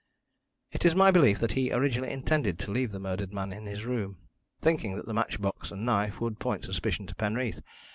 "It 0.71 0.83
is 0.83 0.95
my 0.95 1.11
belief 1.11 1.37
that 1.37 1.51
he 1.53 1.71
originally 1.71 2.11
intended 2.11 2.57
to 2.57 2.71
leave 2.71 2.89
the 2.91 2.99
murdered 2.99 3.31
man 3.31 3.53
in 3.53 3.67
his 3.67 3.85
room, 3.85 4.17
thinking 4.59 4.95
that 4.95 5.05
the 5.05 5.13
match 5.13 5.39
box 5.39 5.69
and 5.69 5.85
knife 5.85 6.19
would 6.19 6.39
point 6.39 6.65
suspicion 6.65 7.05
to 7.05 7.13
Penreath. 7.13 7.61